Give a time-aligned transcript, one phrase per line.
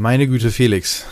[0.00, 1.06] Meine Güte, Felix.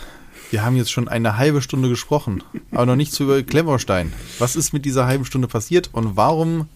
[0.53, 4.13] Wir haben jetzt schon eine halbe Stunde gesprochen, aber noch nichts über Klemmerstein.
[4.39, 6.69] Was ist mit dieser halben Stunde passiert und warum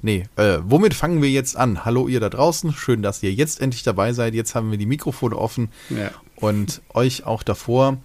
[0.00, 1.84] Nee, äh, womit fangen wir jetzt an?
[1.84, 4.32] Hallo ihr da draußen, schön, dass ihr jetzt endlich dabei seid.
[4.32, 6.12] Jetzt haben wir die Mikrofone offen ja.
[6.36, 7.98] und euch auch davor.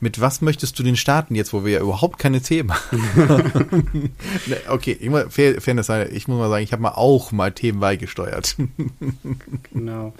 [0.00, 2.72] Mit was möchtest du den starten jetzt, wo wir ja überhaupt keine Themen
[3.16, 4.12] haben?
[4.68, 8.56] okay, immer Fairness, ich muss mal sagen, ich habe mal auch mal Themen beigesteuert.
[9.72, 10.14] genau.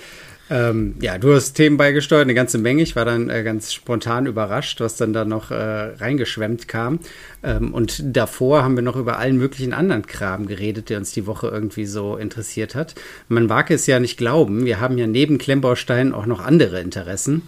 [0.50, 2.82] Ähm, ja, du hast Themen beigesteuert, eine ganze Menge.
[2.82, 7.00] Ich war dann äh, ganz spontan überrascht, was dann da noch äh, reingeschwemmt kam.
[7.42, 11.26] Ähm, und davor haben wir noch über allen möglichen anderen Kram geredet, der uns die
[11.26, 12.94] Woche irgendwie so interessiert hat.
[13.28, 17.42] Man wage es ja nicht glauben, wir haben ja neben Klemmbaustein auch noch andere Interessen.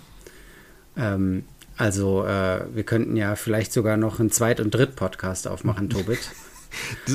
[0.97, 1.45] Ähm,
[1.81, 6.19] also äh, wir könnten ja vielleicht sogar noch einen Zweit- und Dritt-Podcast aufmachen, Tobit.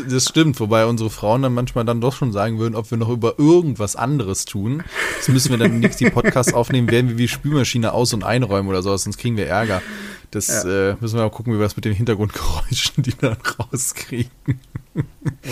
[0.09, 3.09] Das stimmt, wobei unsere Frauen dann manchmal dann doch schon sagen würden, ob wir noch
[3.09, 4.83] über irgendwas anderes tun.
[5.17, 8.67] Das müssen wir dann nichts die Podcasts aufnehmen, werden wir wie Spülmaschine aus- und einräumen
[8.67, 9.83] oder so, sonst kriegen wir Ärger.
[10.31, 10.91] Das ja.
[10.91, 13.37] äh, müssen wir auch gucken, wie wir das mit den Hintergrundgeräuschen, die dann
[13.71, 14.31] rauskriegen.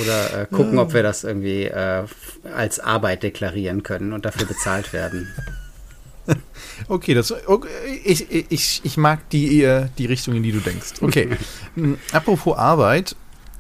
[0.02, 2.06] Oder äh, gucken, ob wir das irgendwie äh,
[2.52, 5.32] als Arbeit deklarieren können und dafür bezahlt werden.
[6.88, 7.70] Okay, das, okay,
[8.04, 11.02] ich, ich, ich mag die, die Richtung, in die du denkst.
[11.02, 11.30] Okay.
[12.12, 13.16] Apropos Arbeit,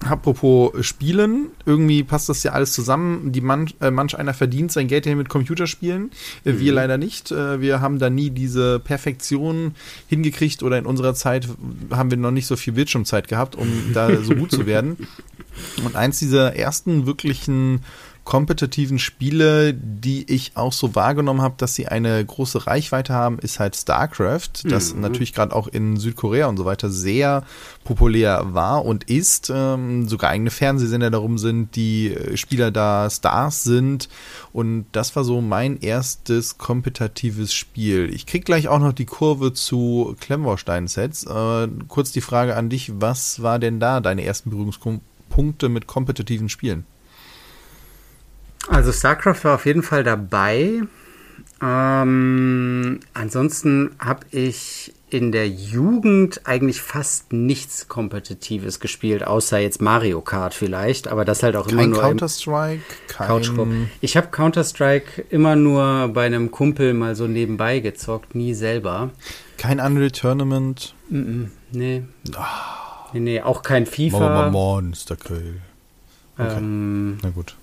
[0.06, 3.31] Apropos Spielen, irgendwie passt das ja alles zusammen.
[3.31, 6.11] Die man, äh, manch einer verdient sein Geld hier mit Computerspielen,
[6.44, 6.75] äh, wir mhm.
[6.75, 7.31] leider nicht.
[7.31, 9.75] Äh, wir haben da nie diese Perfektion
[10.08, 11.47] hingekriegt oder in unserer Zeit
[11.91, 15.08] haben wir noch nicht so viel Bildschirmzeit gehabt, um da so gut zu werden.
[15.86, 17.81] Und eins dieser ersten wirklichen
[18.23, 23.59] kompetitiven Spiele, die ich auch so wahrgenommen habe, dass sie eine große Reichweite haben, ist
[23.59, 25.02] halt StarCraft, das mhm.
[25.02, 27.44] natürlich gerade auch in Südkorea und so weiter sehr
[27.83, 29.51] populär war und ist.
[29.53, 34.07] Ähm, sogar eigene Fernsehsender darum sind, die äh, Spieler da Stars sind.
[34.53, 38.09] Und das war so mein erstes kompetitives Spiel.
[38.13, 41.25] Ich krieg gleich auch noch die Kurve zu Klemmbaustein-Sets.
[41.25, 46.47] Äh, kurz die Frage an dich, was war denn da deine ersten Berührungspunkte mit kompetitiven
[46.47, 46.85] Spielen?
[48.68, 50.84] Also StarCraft war auf jeden Fall dabei.
[51.62, 60.22] Ähm, ansonsten habe ich in der Jugend eigentlich fast nichts Kompetitives gespielt, außer jetzt Mario
[60.22, 65.56] Kart vielleicht, aber das halt auch kein immer nur Counter-Strike, kein Ich habe Counter-Strike immer
[65.56, 69.12] nur bei einem Kumpel mal so nebenbei gezockt, nie selber.
[69.57, 70.96] Kein Unreal Tournament?
[71.09, 72.03] Mm -mm, nee.
[72.35, 72.40] Oh.
[73.13, 73.19] nee.
[73.19, 74.50] Nee, auch kein FIFA.
[74.50, 75.62] Monster Kill.
[76.38, 76.57] Okay.
[76.57, 77.56] Ähm, Na gut.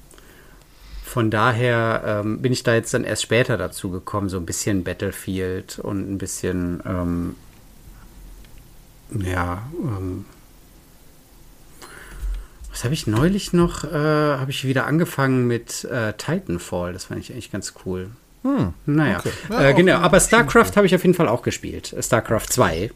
[1.11, 4.85] Von daher ähm, bin ich da jetzt dann erst später dazu gekommen, so ein bisschen
[4.85, 7.35] Battlefield und ein bisschen, ähm,
[9.21, 10.25] ja, ähm,
[12.71, 13.83] was habe ich neulich noch?
[13.83, 16.93] Äh, habe ich wieder angefangen mit äh, Titanfall.
[16.93, 18.13] Das fand ich eigentlich ganz cool.
[18.45, 19.33] Hm, naja, okay.
[19.51, 19.97] ja, äh, genau.
[19.97, 21.93] Aber StarCraft habe ich auf jeden Fall auch gespielt.
[21.99, 22.93] StarCraft 2.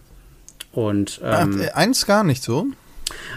[0.70, 2.69] Und ähm, Ach, eins gar nicht so.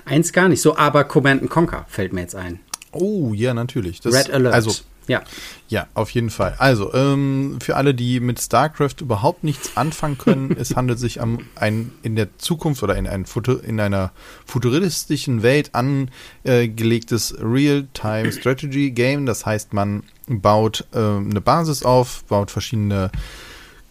[0.06, 2.60] Eins gar nicht so, aber Command Conquer fällt mir jetzt ein.
[2.92, 4.02] Oh, ja, natürlich.
[4.02, 4.54] Das, Red Alert.
[4.54, 4.72] Also,
[5.08, 5.24] ja.
[5.70, 6.56] Ja, auf jeden Fall.
[6.58, 11.40] Also, ähm, für alle, die mit StarCraft überhaupt nichts anfangen können, es handelt sich um
[11.56, 13.26] ein in der Zukunft oder in, ein
[13.64, 14.12] in einer
[14.46, 19.26] futuristischen Welt angelegtes Real-Time Strategy Game.
[19.26, 23.12] Das heißt, man baut äh, eine Basis auf, baut verschiedene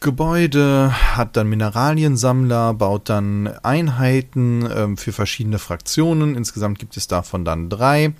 [0.00, 6.34] Gebäude, hat dann Mineraliensammler, baut dann Einheiten ähm, für verschiedene Fraktionen.
[6.36, 8.12] Insgesamt gibt es davon dann drei.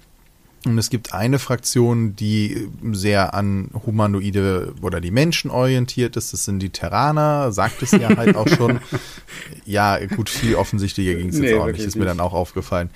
[0.67, 6.33] Und es gibt eine Fraktion, die sehr an Humanoide oder die Menschen orientiert ist.
[6.33, 8.81] Das sind die Terraner, sagt es ja halt auch schon.
[9.65, 12.91] ja, gut, viel offensichtlicher ging es jetzt nee, auch nicht, ist mir dann auch aufgefallen.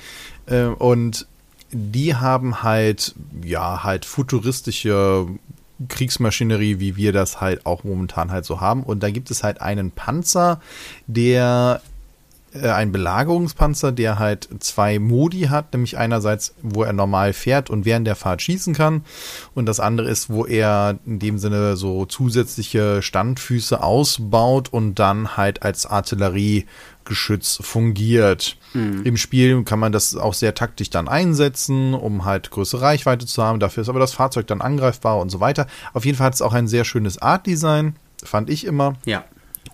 [0.47, 1.29] Äh, und
[1.71, 3.15] die haben halt,
[3.45, 5.29] ja, halt futuristische
[5.89, 8.83] Kriegsmaschinerie, wie wir das halt auch momentan halt so haben.
[8.83, 10.61] Und da gibt es halt einen Panzer,
[11.07, 11.83] der
[12.53, 18.07] ein Belagerungspanzer, der halt zwei Modi hat, nämlich einerseits, wo er normal fährt und während
[18.07, 19.05] der Fahrt schießen kann
[19.55, 25.37] und das andere ist, wo er in dem Sinne so zusätzliche Standfüße ausbaut und dann
[25.37, 28.57] halt als Artilleriegeschütz fungiert.
[28.73, 29.05] Mhm.
[29.05, 33.45] Im Spiel kann man das auch sehr taktisch dann einsetzen, um halt größere Reichweite zu
[33.45, 33.61] haben.
[33.61, 35.69] Dafür ist aber das Fahrzeug dann angreifbar und so weiter.
[35.93, 37.95] Auf jeden Fall hat es auch ein sehr schönes Art-Design,
[38.25, 38.95] fand ich immer.
[39.05, 39.25] Ja.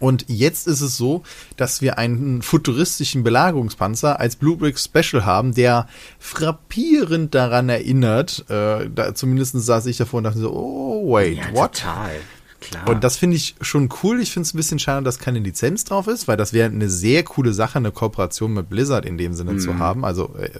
[0.00, 1.22] Und jetzt ist es so,
[1.56, 5.88] dass wir einen futuristischen Belagerungspanzer als Blue Brick Special haben, der
[6.18, 8.44] frappierend daran erinnert.
[8.48, 11.74] Äh, da, zumindest saß ich davor und dachte so, oh, wait, ja, what?
[11.74, 12.16] Total.
[12.60, 12.88] Klar.
[12.88, 14.20] Und das finde ich schon cool.
[14.20, 16.88] Ich finde es ein bisschen schade, dass keine Lizenz drauf ist, weil das wäre eine
[16.88, 19.58] sehr coole Sache, eine Kooperation mit Blizzard in dem Sinne mm.
[19.58, 19.78] zu mhm.
[19.78, 20.04] haben.
[20.04, 20.50] Also äh,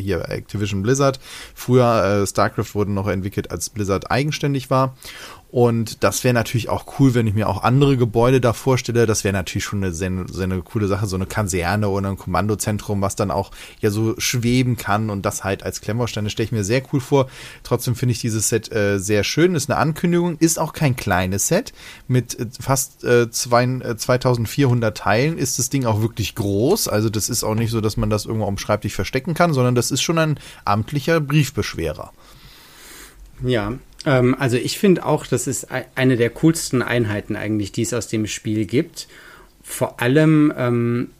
[0.00, 1.18] hier Activision Blizzard.
[1.54, 4.96] Früher äh, StarCraft wurde noch entwickelt, als Blizzard eigenständig war.
[5.52, 9.04] Und das wäre natürlich auch cool, wenn ich mir auch andere Gebäude da vorstelle.
[9.04, 12.16] Das wäre natürlich schon eine sehr, sehr eine coole Sache, so eine Kaserne oder ein
[12.16, 13.50] Kommandozentrum, was dann auch
[13.82, 17.28] ja so schweben kann und das halt als Klemmbausteine stelle ich mir sehr cool vor.
[17.64, 19.54] Trotzdem finde ich dieses Set äh, sehr schön.
[19.54, 21.74] Ist eine Ankündigung, ist auch kein kleines Set.
[22.08, 26.88] Mit äh, fast äh, zwei, äh, 2400 Teilen ist das Ding auch wirklich groß.
[26.88, 29.74] Also das ist auch nicht so, dass man das irgendwo am Schreibtisch verstecken kann, sondern
[29.74, 32.10] das ist schon ein amtlicher Briefbeschwerer.
[33.42, 33.74] Ja,
[34.06, 38.08] ähm, also ich finde auch, das ist eine der coolsten Einheiten eigentlich, die es aus
[38.08, 39.08] dem Spiel gibt.
[39.62, 41.10] Vor allem ähm,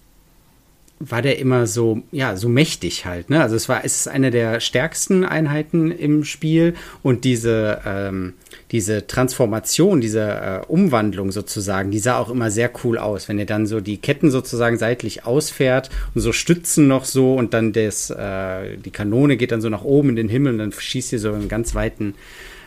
[1.10, 3.28] war der immer so, ja, so mächtig halt.
[3.28, 3.40] Ne?
[3.42, 8.34] Also es war, es ist eine der stärksten Einheiten im Spiel und diese, ähm,
[8.70, 13.46] diese Transformation, diese äh, Umwandlung sozusagen, die sah auch immer sehr cool aus, wenn ihr
[13.46, 18.10] dann so die Ketten sozusagen seitlich ausfährt und so Stützen noch so und dann das,
[18.10, 21.18] äh, die Kanone geht dann so nach oben in den Himmel und dann schießt ihr
[21.18, 22.14] so einen ganz weiten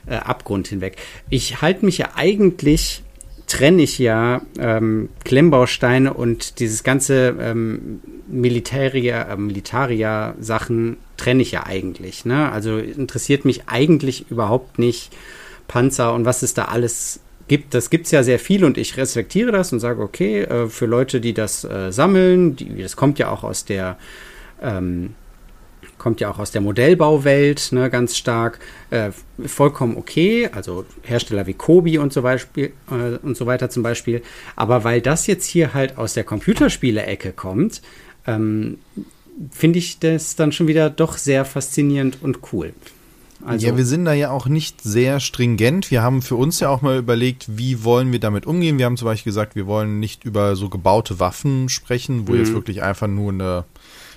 [0.08, 0.98] äh, Abgrund hinweg.
[1.30, 3.04] Ich halte mich ja eigentlich
[3.48, 11.66] trenne ich ja ähm, Klemmbausteine und dieses ganze ähm, Militäria, äh, Militaria-Sachen trenne ich ja
[11.66, 12.26] eigentlich.
[12.26, 12.52] Ne?
[12.52, 15.16] Also interessiert mich eigentlich überhaupt nicht
[15.68, 17.74] Panzer und was es da alles gibt.
[17.74, 20.88] Das gibt es ja sehr viel und ich respektiere das und sage, okay, äh, für
[20.88, 23.98] Leute, die das äh, sammeln, die, das kommt ja auch aus der
[24.62, 25.14] ähm,
[25.98, 28.60] kommt ja auch aus der Modellbauwelt, ne, ganz stark,
[28.90, 29.12] äh,
[29.46, 34.22] vollkommen okay, also Hersteller wie Kobi und so, Beispiel, äh, und so weiter zum Beispiel.
[34.56, 37.82] Aber weil das jetzt hier halt aus der Computerspiele-Ecke kommt,
[38.28, 38.80] ähm,
[39.52, 42.74] finde ich das dann schon wieder doch sehr faszinierend und cool.
[43.46, 45.92] Also, ja, wir sind da ja auch nicht sehr stringent.
[45.92, 48.80] Wir haben für uns ja auch mal überlegt, wie wollen wir damit umgehen.
[48.80, 52.40] Wir haben zum Beispiel gesagt, wir wollen nicht über so gebaute Waffen sprechen, wo mhm.
[52.40, 53.66] jetzt wirklich einfach nur eine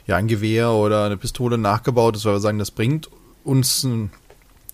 [0.09, 3.09] ja, ein Gewehr oder eine Pistole nachgebaut ist, weil wir sagen, das bringt
[3.45, 3.87] uns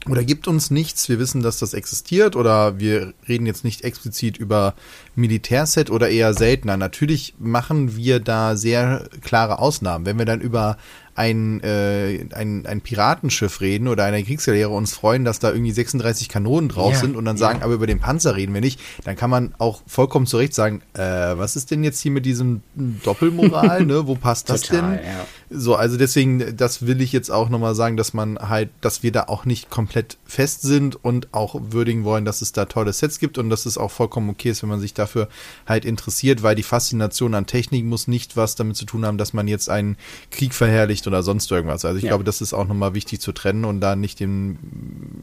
[0.08, 1.08] oder gibt uns nichts.
[1.08, 4.74] Wir wissen, dass das existiert oder wir reden jetzt nicht explizit über
[5.16, 6.76] Militärset oder eher seltener.
[6.76, 10.06] Natürlich machen wir da sehr klare Ausnahmen.
[10.06, 10.76] Wenn wir dann über
[11.14, 16.28] ein, äh, ein, ein Piratenschiff reden oder eine Kriegsgaleere uns freuen, dass da irgendwie 36
[16.28, 19.14] Kanonen drauf ja, sind und dann sagen, aber über den Panzer reden wir nicht, dann
[19.14, 22.62] kann man auch vollkommen zu Recht sagen, äh, was ist denn jetzt hier mit diesem
[22.74, 24.06] Doppelmoral, ne?
[24.06, 25.04] Wo passt das Total, denn?
[25.04, 25.26] Ja.
[25.50, 29.12] So, also deswegen, das will ich jetzt auch nochmal sagen, dass man halt, dass wir
[29.12, 33.20] da auch nicht komplett fest sind und auch würdigen wollen, dass es da tolle Sets
[33.20, 35.28] gibt und dass es auch vollkommen okay ist, wenn man sich dafür
[35.66, 39.32] halt interessiert, weil die Faszination an Technik muss nicht was damit zu tun haben, dass
[39.32, 39.96] man jetzt einen
[40.32, 41.84] Krieg verherrlicht oder sonst irgendwas.
[41.84, 42.10] Also ich ja.
[42.10, 44.58] glaube, das ist auch nochmal wichtig zu trennen und da nicht den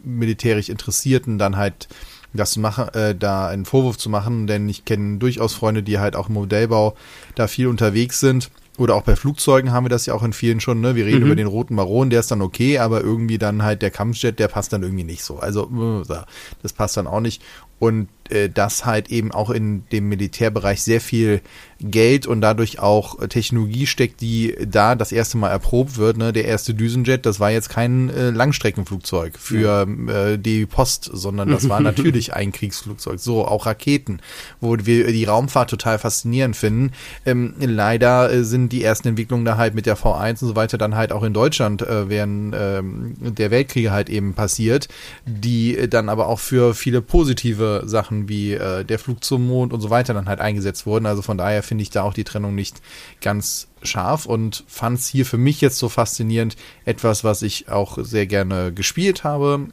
[0.03, 1.87] militärisch Interessierten dann halt
[2.33, 5.99] das zu machen, äh, da einen Vorwurf zu machen, denn ich kenne durchaus Freunde, die
[5.99, 6.95] halt auch im Modellbau
[7.35, 10.59] da viel unterwegs sind oder auch bei Flugzeugen haben wir das ja auch in vielen
[10.59, 10.95] schon, ne?
[10.95, 11.25] Wir reden mhm.
[11.25, 14.47] über den roten Baron, der ist dann okay, aber irgendwie dann halt der Kampfjet, der
[14.47, 15.39] passt dann irgendwie nicht so.
[15.39, 15.69] Also,
[16.09, 16.15] äh,
[16.61, 17.43] das passt dann auch nicht.
[17.79, 21.41] Und äh, dass halt eben auch in dem Militärbereich sehr viel
[21.83, 26.17] Geld und dadurch auch Technologie steckt, die da das erste Mal erprobt wird.
[26.17, 26.31] Ne?
[26.31, 31.67] Der erste Düsenjet, das war jetzt kein äh, Langstreckenflugzeug für äh, die Post, sondern das
[31.69, 33.19] war natürlich ein Kriegsflugzeug.
[33.19, 34.19] So, auch Raketen,
[34.59, 36.91] wo wir die Raumfahrt total faszinierend finden.
[37.25, 40.77] Ähm, leider äh, sind die ersten Entwicklungen da halt mit der V1 und so weiter
[40.77, 44.87] dann halt auch in Deutschland äh, während ähm, der Weltkriege halt eben passiert,
[45.25, 49.81] die dann aber auch für viele positive Sachen wie äh, der Flug zum Mond und
[49.81, 51.05] so weiter dann halt eingesetzt wurden.
[51.05, 52.81] Also von daher finde ich da auch die Trennung nicht
[53.21, 57.97] ganz scharf und fand es hier für mich jetzt so faszinierend, etwas, was ich auch
[58.01, 59.67] sehr gerne gespielt habe,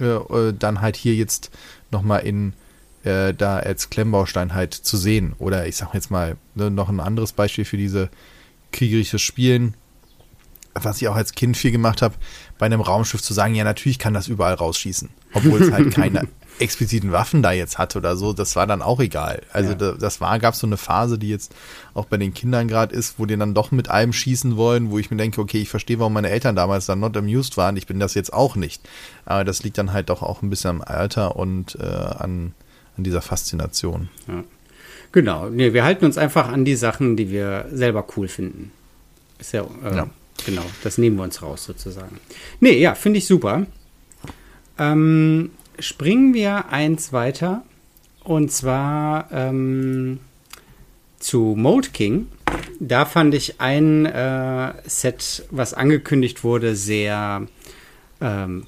[0.00, 1.50] äh, äh, dann halt hier jetzt
[1.90, 2.54] nochmal in
[3.04, 5.34] äh, da als Klemmbaustein halt zu sehen.
[5.38, 8.10] Oder ich sag jetzt mal ne, noch ein anderes Beispiel für diese
[8.70, 9.74] kriegerische Spielen,
[10.74, 12.14] was ich auch als Kind viel gemacht habe,
[12.58, 15.10] bei einem Raumschiff zu sagen, ja, natürlich kann das überall rausschießen.
[15.34, 16.28] Obwohl es halt keine
[16.62, 19.42] expliziten Waffen da jetzt hatte oder so, das war dann auch egal.
[19.52, 19.76] Also ja.
[19.76, 21.54] da, das war, gab so eine Phase, die jetzt
[21.94, 24.98] auch bei den Kindern gerade ist, wo die dann doch mit allem schießen wollen, wo
[24.98, 27.76] ich mir denke, okay, ich verstehe, warum meine Eltern damals dann not amused waren.
[27.76, 28.82] Ich bin das jetzt auch nicht.
[29.24, 32.54] Aber das liegt dann halt doch auch ein bisschen am Alter und äh, an,
[32.96, 34.08] an dieser Faszination.
[34.28, 34.44] Ja.
[35.12, 38.72] Genau, nee, wir halten uns einfach an die Sachen, die wir selber cool finden.
[39.38, 40.08] Ist ja, äh, ja.
[40.46, 42.18] genau, das nehmen wir uns raus sozusagen.
[42.60, 43.66] Nee, ja, finde ich super.
[44.78, 47.64] Ähm, springen wir eins weiter
[48.24, 50.20] und zwar ähm,
[51.18, 52.28] zu Mold King.
[52.80, 57.46] Da fand ich ein äh, Set, was angekündigt wurde, sehr
[58.20, 58.66] ähm,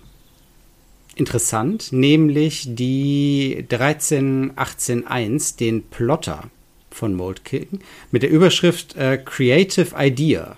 [1.16, 6.50] interessant, nämlich die 13.18.1, den Plotter
[6.90, 7.80] von Mold King,
[8.10, 10.56] mit der Überschrift äh, Creative Idea.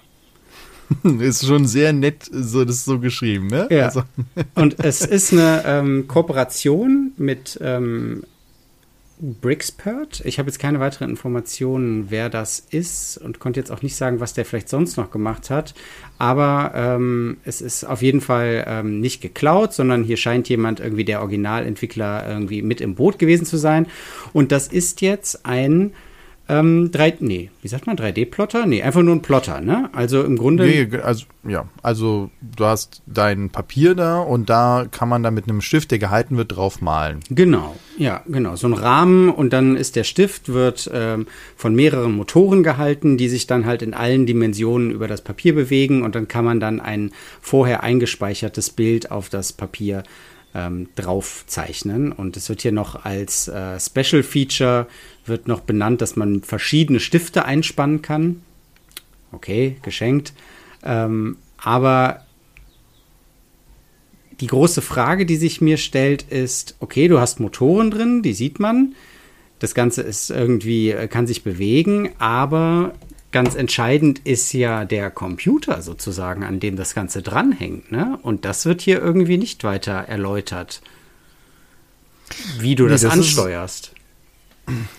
[1.21, 3.69] ist schon sehr nett, so das so geschrieben, ne?
[3.71, 3.87] Ja.
[3.87, 4.03] Also.
[4.55, 8.23] Und es ist eine ähm, Kooperation mit ähm,
[9.19, 10.23] Brixpert.
[10.27, 14.21] Ich habe jetzt keine weiteren Informationen, wer das ist und konnte jetzt auch nicht sagen,
[14.21, 15.75] was der vielleicht sonst noch gemacht hat.
[16.19, 21.05] Aber ähm, es ist auf jeden Fall ähm, nicht geklaut, sondern hier scheint jemand irgendwie
[21.05, 23.87] der Originalentwickler irgendwie mit im Boot gewesen zu sein.
[24.35, 25.93] Und das ist jetzt ein
[26.49, 28.67] ähm, 3, nee, wie sagt man, 3D-Plotter?
[28.67, 29.91] Nee, einfach nur ein Plotter, ne?
[29.93, 30.65] Also im Grunde.
[30.65, 35.49] Nee, also, ja, also du hast dein Papier da und da kann man dann mit
[35.49, 37.19] einem Stift, der gehalten wird, drauf malen.
[37.31, 38.55] Genau, ja, genau.
[38.55, 41.27] So ein Rahmen und dann ist der Stift, wird ähm,
[41.57, 46.03] von mehreren Motoren gehalten, die sich dann halt in allen Dimensionen über das Papier bewegen
[46.03, 47.11] und dann kann man dann ein
[47.41, 50.05] vorher eingespeichertes Bild auf das Papier
[50.57, 52.13] ähm, draufzeichnen.
[52.13, 54.87] Und es wird hier noch als äh, Special Feature
[55.29, 58.43] wird noch benannt, dass man verschiedene Stifte einspannen kann.
[59.33, 60.33] Okay, geschenkt.
[60.83, 62.27] Ähm, aber
[64.41, 68.61] die große Frage, die sich mir stellt, ist, okay, du hast Motoren drin, die sieht
[68.61, 68.95] man.
[69.59, 72.93] Das Ganze ist irgendwie, kann sich bewegen, aber
[73.33, 77.91] ganz entscheidend ist ja der Computer sozusagen, an dem das Ganze dranhängt.
[77.91, 78.19] Ne?
[78.23, 80.83] Und das wird hier irgendwie nicht weiter erläutert,
[82.59, 83.93] wie du nee, das, das, ansteuerst.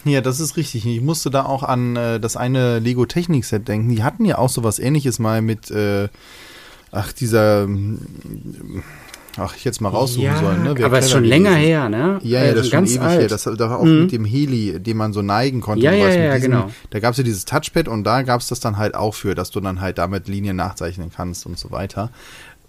[0.05, 0.86] Ja, das ist richtig.
[0.86, 3.89] Ich musste da auch an äh, das eine Lego Technik Set denken.
[3.89, 6.07] Die hatten ja auch so was ähnliches mal mit, äh,
[6.91, 7.67] ach, dieser,
[9.38, 10.63] ach, ich jetzt mal raussuchen ja, sollen.
[10.63, 10.86] Ne?
[10.86, 12.19] aber es ist schon länger her, ne?
[12.24, 13.19] Ja, ja, das ist schon ewig alt.
[13.21, 13.27] her.
[13.27, 14.01] Das, das war auch mhm.
[14.01, 15.83] mit dem Heli, den man so neigen konnte.
[15.83, 16.71] Ja, ja, ja, diesem, genau.
[16.89, 19.36] Da gab es ja dieses Touchpad und da gab es das dann halt auch für,
[19.36, 22.09] dass du dann halt damit Linien nachzeichnen kannst und so weiter.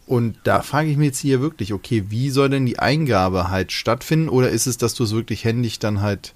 [0.06, 3.72] Und da frage ich mich jetzt hier wirklich, okay, wie soll denn die Eingabe halt
[3.72, 4.30] stattfinden?
[4.30, 6.34] Oder ist es, dass du es wirklich händig dann halt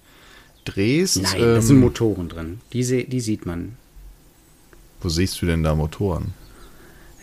[0.64, 1.22] drehst.
[1.22, 2.60] Nein, ähm, da sind Motoren drin.
[2.72, 3.76] Die, die sieht man.
[5.00, 6.34] Wo siehst du denn da Motoren?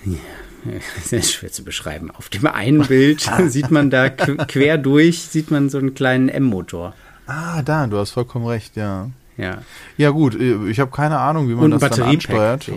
[0.05, 0.17] Ja,
[0.96, 2.12] das ist schwer zu beschreiben.
[2.12, 6.93] Auf dem einen Bild sieht man da quer durch, sieht man so einen kleinen M-Motor.
[7.27, 9.10] Ah, da, du hast vollkommen recht, ja.
[9.38, 9.60] Ja.
[9.96, 12.69] Ja, gut, ich habe keine Ahnung, wie man Und das dann ansteuert.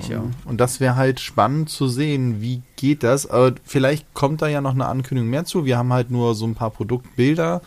[0.45, 3.29] Und das wäre halt spannend zu sehen, wie geht das.
[3.29, 5.65] Aber vielleicht kommt da ja noch eine Ankündigung mehr zu.
[5.65, 7.63] Wir haben halt nur so ein paar Produktbilder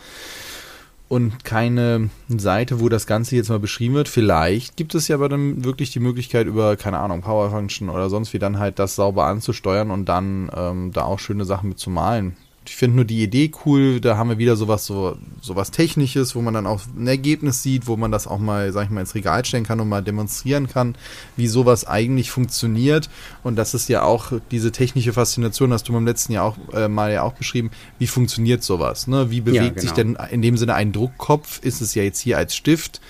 [1.08, 4.08] und keine Seite, wo das Ganze jetzt mal beschrieben wird.
[4.08, 8.10] Vielleicht gibt es ja aber dann wirklich die Möglichkeit über, keine Ahnung, Power Function oder
[8.10, 11.78] sonst wie dann halt das sauber anzusteuern und dann ähm, da auch schöne Sachen mit
[11.78, 12.36] zu malen
[12.68, 16.42] ich finde nur die Idee cool, da haben wir wieder sowas, so, sowas Technisches, wo
[16.42, 19.14] man dann auch ein Ergebnis sieht, wo man das auch mal, sag ich mal, ins
[19.14, 20.96] Regal stellen kann und mal demonstrieren kann,
[21.36, 23.08] wie sowas eigentlich funktioniert.
[23.42, 26.88] Und das ist ja auch diese technische Faszination, hast du beim letzten Jahr auch äh,
[26.88, 29.30] mal ja auch beschrieben, wie funktioniert sowas, ne?
[29.30, 29.80] Wie bewegt ja, genau.
[29.80, 31.60] sich denn in dem Sinne ein Druckkopf?
[31.62, 33.00] Ist es ja jetzt hier als Stift?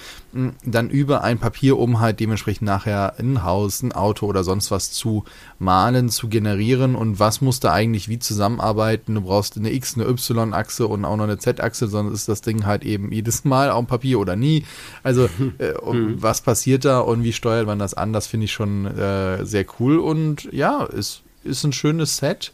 [0.65, 4.93] Dann über ein Papier, um halt dementsprechend nachher ein Haus, ein Auto oder sonst was
[4.93, 5.25] zu
[5.59, 9.15] malen, zu generieren und was muss da eigentlich wie zusammenarbeiten.
[9.15, 12.67] Du brauchst eine X, eine Y-Achse und auch noch eine Z-Achse, sondern ist das Ding
[12.67, 14.65] halt eben jedes Mal auf dem Papier oder nie.
[15.03, 15.25] Also
[15.59, 16.23] äh, mhm.
[16.23, 19.67] was passiert da und wie steuert man das an, das finde ich schon äh, sehr
[19.79, 22.53] cool und ja, ist, ist ein schönes Set.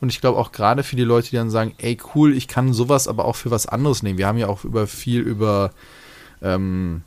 [0.00, 2.72] Und ich glaube auch gerade für die Leute, die dann sagen, ey cool, ich kann
[2.72, 4.18] sowas aber auch für was anderes nehmen.
[4.18, 5.72] Wir haben ja auch über viel über
[6.42, 7.02] ähm,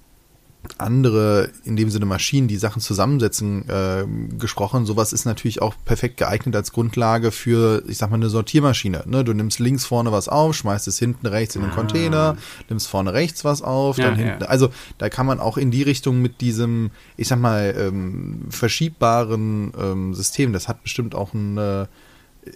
[0.77, 4.05] andere, in dem Sinne Maschinen, die Sachen zusammensetzen, äh,
[4.37, 4.85] gesprochen.
[4.85, 9.03] Sowas ist natürlich auch perfekt geeignet als Grundlage für, ich sag mal, eine Sortiermaschine.
[9.05, 9.23] Ne?
[9.23, 11.75] Du nimmst links vorne was auf, schmeißt es hinten rechts in den ah.
[11.75, 12.37] Container,
[12.69, 14.43] nimmst vorne rechts was auf, ja, dann hinten.
[14.43, 14.47] Ja.
[14.47, 19.73] Also da kann man auch in die Richtung mit diesem, ich sag mal, ähm, verschiebbaren
[19.77, 21.85] ähm, System, das hat bestimmt auch ein äh,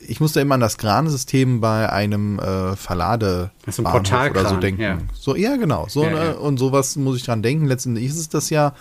[0.07, 4.81] ich musste immer an das Kransystem bei einem äh, Verlade so ein oder so denken.
[4.81, 4.97] Ja.
[5.13, 5.87] So, ja, genau.
[5.89, 6.31] So, ja, ne, ja.
[6.33, 7.65] Und sowas muss ich dran denken.
[7.67, 8.73] Letztendlich ist es das ja.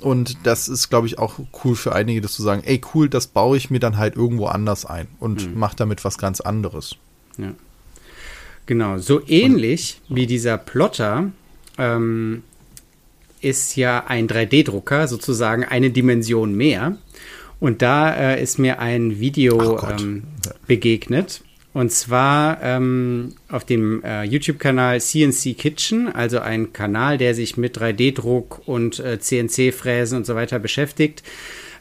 [0.00, 3.26] Und das ist, glaube ich, auch cool für einige, das zu sagen, ey, cool, das
[3.26, 5.58] baue ich mir dann halt irgendwo anders ein und mhm.
[5.58, 6.96] mache damit was ganz anderes.
[7.36, 7.52] Ja.
[8.66, 11.30] Genau, so ähnlich und, wie dieser Plotter
[11.78, 12.42] ähm,
[13.40, 16.96] ist ja ein 3D-Drucker sozusagen eine Dimension mehr.
[17.60, 20.24] Und da äh, ist mir ein Video ähm,
[20.66, 21.42] begegnet.
[21.72, 27.78] Und zwar ähm, auf dem äh, YouTube-Kanal CNC Kitchen, also ein Kanal, der sich mit
[27.78, 31.22] 3D-Druck und äh, CNC-Fräsen und so weiter beschäftigt.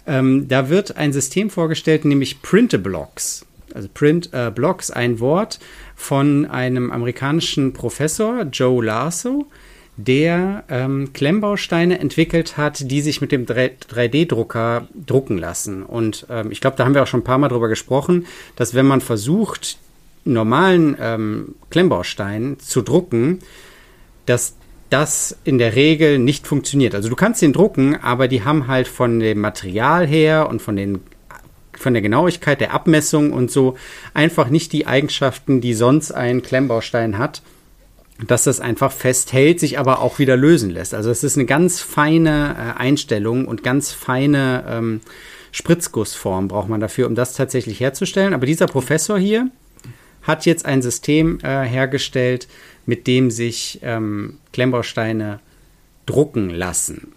[0.06, 3.46] Ähm, da wird ein System vorgestellt, nämlich Print-a-Blocks.
[3.74, 5.60] Also Print-a-Blocks, ein Wort
[5.96, 9.48] von einem amerikanischen Professor, Joe Lasso
[9.98, 15.84] der ähm, Klemmbausteine entwickelt hat, die sich mit dem 3D-Drucker drucken lassen.
[15.84, 18.26] Und ähm, ich glaube, da haben wir auch schon ein paar Mal drüber gesprochen,
[18.56, 19.78] dass wenn man versucht,
[20.26, 23.40] normalen ähm, Klemmbaustein zu drucken,
[24.26, 24.56] dass
[24.90, 26.94] das in der Regel nicht funktioniert.
[26.94, 30.76] Also du kannst den drucken, aber die haben halt von dem Material her und von
[30.76, 31.02] den
[31.78, 33.76] von der Genauigkeit der Abmessung und so
[34.14, 37.42] einfach nicht die Eigenschaften, die sonst ein Klemmbaustein hat
[38.24, 40.94] dass das einfach festhält, sich aber auch wieder lösen lässt.
[40.94, 45.02] Also es ist eine ganz feine äh, Einstellung und ganz feine ähm,
[45.52, 48.34] Spritzgussform braucht man dafür, um das tatsächlich herzustellen.
[48.34, 49.50] Aber dieser Professor hier
[50.22, 52.48] hat jetzt ein System äh, hergestellt,
[52.86, 55.40] mit dem sich ähm, Klemmbausteine
[56.06, 57.14] drucken lassen.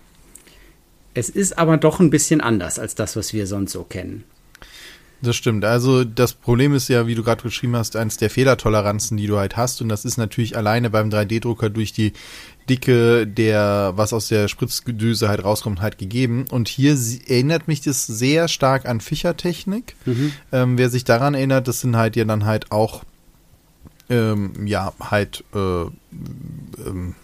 [1.15, 4.25] Es ist aber doch ein bisschen anders als das, was wir sonst so kennen.
[5.21, 5.65] Das stimmt.
[5.65, 9.37] Also das Problem ist ja, wie du gerade geschrieben hast, eines der Fehlertoleranzen, die du
[9.39, 9.83] halt hast.
[9.83, 12.13] Und das ist natürlich alleine beim 3D-Drucker durch die
[12.69, 16.45] Dicke der, was aus der Spritzdüse halt rauskommt, halt gegeben.
[16.51, 16.97] Und hier
[17.27, 19.97] erinnert mich das sehr stark an Fischertechnik.
[20.07, 20.33] Mhm.
[20.53, 23.03] Ähm, wer sich daran erinnert, das sind halt ja dann halt auch,
[24.11, 25.83] ähm, ja, halt, äh,
[26.87, 27.15] ähm,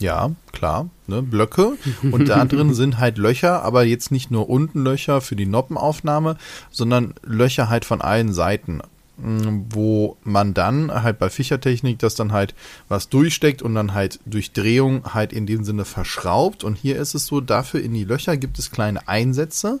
[0.00, 1.74] ja, klar, ne, Blöcke.
[2.10, 6.36] Und da drin sind halt Löcher, aber jetzt nicht nur unten Löcher für die Noppenaufnahme,
[6.70, 8.80] sondern Löcher halt von allen Seiten
[9.18, 12.54] mm, wo man dann halt bei Fischertechnik das dann halt
[12.88, 16.64] was durchsteckt und dann halt durch Drehung halt in dem Sinne verschraubt.
[16.64, 19.80] Und hier ist es so, dafür in die Löcher gibt es kleine Einsätze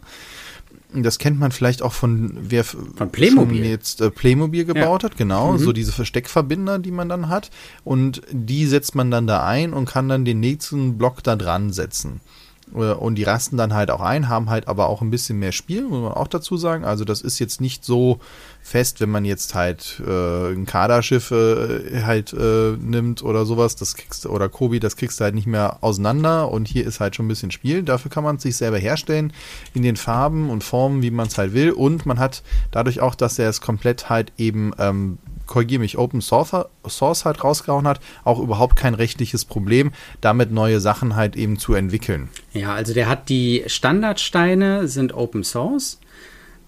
[0.94, 5.10] das kennt man vielleicht auch von wer von Playmobil jetzt äh, Playmobil gebaut ja.
[5.10, 5.58] hat, genau, mhm.
[5.58, 7.50] so diese Versteckverbinder, die man dann hat
[7.84, 11.72] und die setzt man dann da ein und kann dann den nächsten Block da dran
[11.72, 12.20] setzen.
[12.74, 15.52] Äh, und die rasten dann halt auch ein, haben halt aber auch ein bisschen mehr
[15.52, 16.84] Spiel, muss man auch dazu sagen.
[16.84, 18.20] Also das ist jetzt nicht so
[18.62, 23.94] fest, wenn man jetzt halt äh, ein Kaderschiff äh, halt äh, nimmt oder sowas, das
[23.94, 27.26] kriegst oder Kobi, das kriegst du halt nicht mehr auseinander und hier ist halt schon
[27.26, 27.82] ein bisschen Spiel.
[27.82, 29.32] Dafür kann man es sich selber herstellen
[29.74, 33.14] in den Farben und Formen, wie man es halt will und man hat dadurch auch,
[33.14, 35.18] dass er es komplett halt eben ähm,
[35.50, 36.54] korrigiere mich, Open Source,
[36.88, 39.92] Source halt rausgehauen hat, auch überhaupt kein rechtliches Problem,
[40.22, 42.30] damit neue Sachen halt eben zu entwickeln.
[42.54, 46.00] Ja, also der hat die Standardsteine sind Open Source.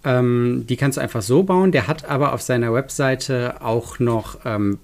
[0.04, 1.72] Ähm, die kannst du einfach so bauen.
[1.72, 4.78] Der hat aber auf seiner Webseite auch noch, ähm,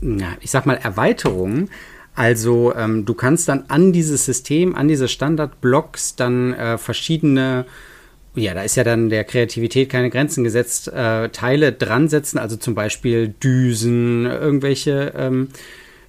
[0.00, 1.70] na, ich sag mal, Erweiterungen.
[2.14, 7.66] Also ähm, du kannst dann an dieses System, an diese Standardblocks dann äh, verschiedene
[8.34, 12.56] ja, da ist ja dann der Kreativität keine Grenzen gesetzt, äh, Teile dran setzen, also
[12.56, 15.48] zum Beispiel Düsen, irgendwelche ähm,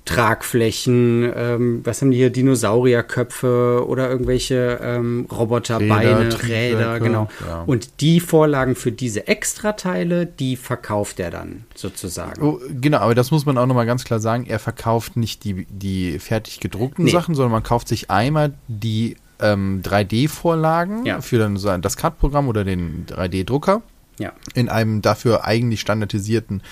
[0.05, 7.27] Tragflächen, ähm, was haben die hier, Dinosaurierköpfe oder irgendwelche ähm, Roboterbeine, Räder, Räder genau.
[7.47, 7.63] Ja.
[7.65, 12.41] Und die Vorlagen für diese Extrateile, die verkauft er dann sozusagen.
[12.43, 15.65] Oh, genau, aber das muss man auch nochmal ganz klar sagen, er verkauft nicht die,
[15.69, 17.11] die fertig gedruckten nee.
[17.11, 21.21] Sachen, sondern man kauft sich einmal die ähm, 3D-Vorlagen ja.
[21.21, 23.81] für dann so das CAD-Programm oder den 3D-Drucker.
[24.17, 24.31] Ja.
[24.53, 26.63] In einem dafür eigentlich standardisierten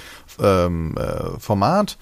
[0.41, 1.97] ähm, äh, Format.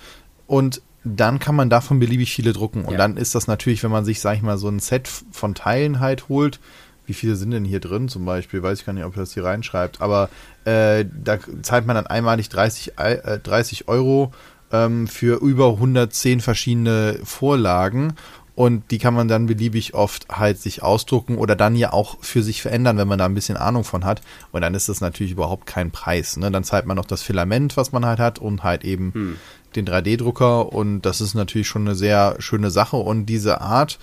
[0.46, 2.86] Und dann kann man davon beliebig viele drucken.
[2.86, 2.98] Und ja.
[2.98, 6.00] dann ist das natürlich, wenn man sich, sag ich mal, so ein Set von Teilen
[6.00, 6.60] halt holt,
[7.06, 8.62] wie viele sind denn hier drin zum Beispiel?
[8.62, 10.02] Weiß ich gar nicht, ob er das hier reinschreibt.
[10.02, 10.30] Aber
[10.66, 14.32] äh, da zahlt man dann einmalig 30, äh, 30 Euro
[14.72, 18.14] ähm, für über 110 verschiedene Vorlagen
[18.54, 22.44] und die kann man dann beliebig oft halt sich ausdrucken oder dann ja auch für
[22.44, 24.22] sich verändern, wenn man da ein bisschen Ahnung von hat.
[24.52, 26.36] Und dann ist das natürlich überhaupt kein Preis.
[26.38, 26.52] Ne?
[26.52, 29.36] Dann zahlt man noch das Filament, was man halt hat und halt eben hm.
[29.76, 32.98] den 3D-Drucker und das ist natürlich schon eine sehr schöne Sache.
[32.98, 34.00] Und diese Art,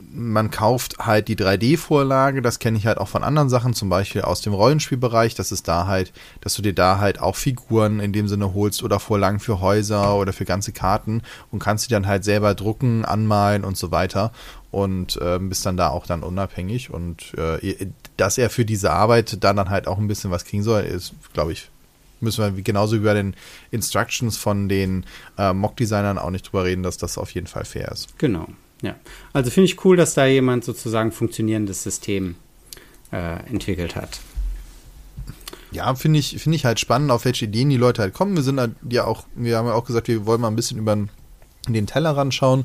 [0.00, 4.22] man kauft halt die 3D-Vorlage, das kenne ich halt auch von anderen Sachen, zum Beispiel
[4.22, 8.12] aus dem Rollenspielbereich, dass es da halt, dass du dir da halt auch Figuren in
[8.12, 12.06] dem Sinne holst oder Vorlagen für Häuser oder für ganze Karten und kannst die dann
[12.06, 14.32] halt selber drucken, anmalen und so weiter
[14.70, 19.42] und äh, bist dann da auch dann unabhängig und äh, dass er für diese Arbeit
[19.42, 21.70] dann dann halt auch ein bisschen was kriegen soll, ist, glaube ich,
[22.20, 23.34] müssen wir genauso wie bei den
[23.70, 25.04] Instructions von den
[25.36, 28.18] äh, Mock-Designern auch nicht drüber reden, dass das auf jeden Fall fair ist.
[28.18, 28.48] Genau.
[28.82, 28.94] Ja,
[29.32, 32.36] also finde ich cool, dass da jemand sozusagen funktionierendes System
[33.12, 34.20] äh, entwickelt hat.
[35.70, 38.36] Ja, finde ich, finde ich halt spannend, auf welche Ideen die Leute halt kommen.
[38.36, 40.78] Wir sind halt ja auch, wir haben ja auch gesagt, wir wollen mal ein bisschen
[40.78, 40.96] über
[41.68, 42.64] den Tellerrand schauen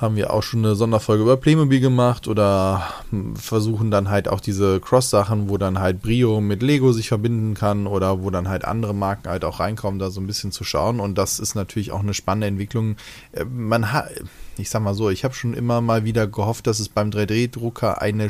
[0.00, 2.88] haben wir auch schon eine Sonderfolge über Playmobil gemacht oder
[3.34, 7.88] versuchen dann halt auch diese Cross-Sachen, wo dann halt Brio mit Lego sich verbinden kann
[7.88, 11.00] oder wo dann halt andere Marken halt auch reinkommen, da so ein bisschen zu schauen.
[11.00, 12.96] Und das ist natürlich auch eine spannende Entwicklung.
[13.32, 14.10] Äh, man hat,
[14.56, 18.00] ich sag mal so, ich habe schon immer mal wieder gehofft, dass es beim 3D-Drucker
[18.00, 18.28] eine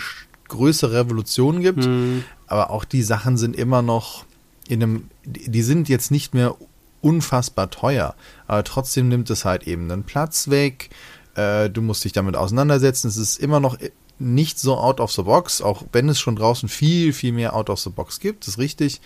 [0.49, 1.85] größere Revolution gibt.
[1.85, 2.25] Mhm.
[2.47, 4.25] Aber auch die Sachen sind immer noch
[4.69, 6.55] in einem, die sind jetzt nicht mehr
[7.03, 8.15] unfassbar teuer.
[8.47, 10.89] Aber trotzdem nimmt es halt eben einen Platz weg
[11.39, 13.09] äh, du musst dich damit auseinandersetzen.
[13.09, 13.79] Es ist immer noch
[14.19, 17.71] nicht so out of the box, auch wenn es schon draußen viel, viel mehr out
[17.71, 19.01] of the box gibt, ist richtig.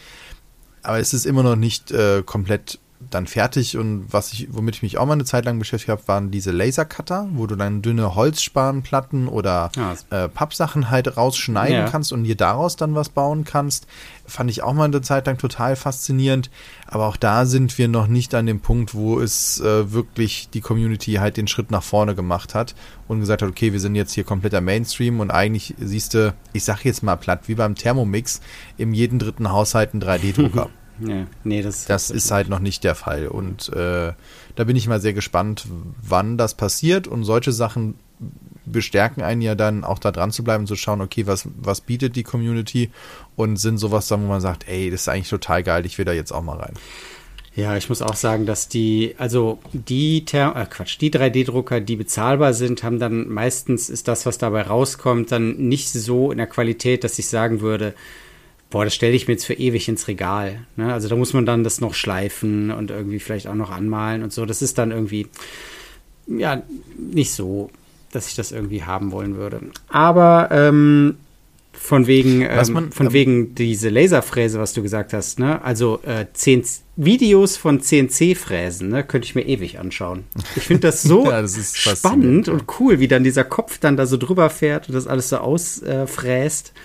[0.82, 4.82] Aber es ist immer noch nicht äh, komplett dann fertig und was ich, womit ich
[4.82, 8.14] mich auch mal eine Zeit lang beschäftigt habe, waren diese Lasercutter, wo du dann dünne
[8.14, 9.94] Holzspanplatten oder ja.
[10.10, 11.88] äh, Pappsachen halt rausschneiden ja.
[11.88, 13.86] kannst und dir daraus dann was bauen kannst.
[14.26, 16.50] Fand ich auch mal eine Zeit lang total faszinierend.
[16.86, 20.60] Aber auch da sind wir noch nicht an dem Punkt, wo es äh, wirklich die
[20.60, 22.74] Community halt den Schritt nach vorne gemacht hat
[23.08, 26.64] und gesagt hat, okay, wir sind jetzt hier kompletter Mainstream und eigentlich siehst du, ich
[26.64, 28.40] sag jetzt mal platt, wie beim Thermomix,
[28.76, 30.68] im jeden dritten Haushalt ein 3D-Drucker.
[31.06, 33.28] Ja, nee, das, das ist halt noch nicht der Fall.
[33.28, 34.12] Und äh,
[34.54, 35.66] da bin ich mal sehr gespannt,
[36.00, 37.08] wann das passiert.
[37.08, 37.94] Und solche Sachen
[38.64, 42.16] bestärken einen ja dann auch da dran zu bleiben, zu schauen, okay, was, was bietet
[42.16, 42.90] die Community
[43.36, 46.04] und sind sowas dann, wo man sagt, ey, das ist eigentlich total geil, ich will
[46.04, 46.74] da jetzt auch mal rein.
[47.54, 51.96] Ja, ich muss auch sagen, dass die, also die, Ther äh Quatsch, die 3D-Drucker, die
[51.96, 56.46] bezahlbar sind, haben dann meistens ist das, was dabei rauskommt, dann nicht so in der
[56.46, 57.92] Qualität, dass ich sagen würde,
[58.72, 60.66] boah, das stelle ich mir jetzt für ewig ins Regal.
[60.76, 60.92] Ne?
[60.92, 64.32] Also da muss man dann das noch schleifen und irgendwie vielleicht auch noch anmalen und
[64.32, 64.44] so.
[64.46, 65.28] Das ist dann irgendwie,
[66.26, 66.62] ja,
[66.98, 67.70] nicht so,
[68.10, 69.60] dass ich das irgendwie haben wollen würde.
[69.88, 71.16] Aber ähm,
[71.72, 75.62] von wegen, ähm, man, von ähm, wegen diese Laserfräse, was du gesagt hast, ne?
[75.62, 76.26] Also äh,
[76.96, 80.24] Videos von CNC-Fräsen, ne, könnte ich mir ewig anschauen.
[80.56, 84.06] Ich finde das so ja, das spannend und cool, wie dann dieser Kopf dann da
[84.06, 86.72] so drüber fährt und das alles so ausfräst.
[86.74, 86.78] Äh.